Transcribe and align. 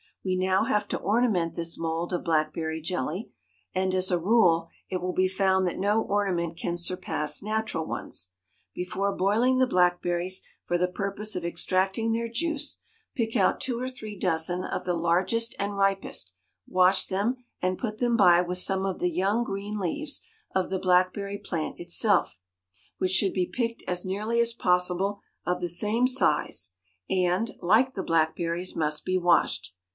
We 0.25 0.35
now 0.35 0.63
have 0.65 0.87
to 0.89 0.99
ornament 0.99 1.55
this 1.55 1.79
mould 1.79 2.11
of 2.13 2.23
blackberry 2.23 2.79
jelly, 2.79 3.31
and, 3.73 3.93
as 3.93 4.09
a 4.11 4.19
rule, 4.19 4.67
it 4.87 4.97
will 5.01 5.13
be 5.13 5.27
found 5.27 5.65
that 5.65 5.79
no 5.79 6.01
ornament 6.03 6.57
can 6.57 6.77
surpass 6.77 7.41
natural 7.41 7.87
ones. 7.87 8.29
Before 8.73 9.15
boiling 9.15 9.57
the 9.57 9.67
blackberries 9.67 10.41
for 10.63 10.77
the 10.77 10.87
purpose 10.87 11.35
of 11.35 11.43
extracting 11.45 12.13
their 12.13 12.29
juice, 12.29 12.79
pick 13.15 13.35
out 13.35 13.59
two 13.61 13.79
or 13.79 13.89
three 13.89 14.17
dozen 14.17 14.63
of 14.63 14.85
the 14.85 14.93
largest 14.95 15.55
and 15.59 15.77
ripest, 15.77 16.33
wash 16.67 17.07
them 17.07 17.37
and 17.59 17.79
put 17.79 17.97
them 17.97 18.15
by 18.15 18.41
with 18.41 18.59
some 18.59 18.85
of 18.85 18.99
the 18.99 19.09
young 19.09 19.43
green 19.43 19.79
leaves 19.79 20.21
of 20.53 20.69
the 20.69 20.79
blackberry 20.79 21.37
plant 21.37 21.79
itself, 21.79 22.37
which 22.97 23.11
should 23.11 23.33
be 23.33 23.47
picked 23.51 23.83
as 23.87 24.05
nearly 24.05 24.39
as 24.39 24.53
possible 24.53 25.19
of 25.45 25.61
the 25.61 25.69
same 25.69 26.07
size, 26.07 26.73
and, 27.09 27.55
like 27.59 27.93
the 27.93 28.03
blackberries, 28.03 28.75
must 28.75 29.03
be 29.05 29.17
washed. 29.17 29.73